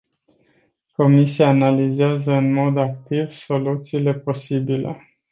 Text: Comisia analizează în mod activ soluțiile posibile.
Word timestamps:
Comisia 0.93 1.47
analizează 1.47 2.31
în 2.33 2.51
mod 2.53 2.77
activ 2.77 3.29
soluțiile 3.31 4.13
posibile. 4.13 5.07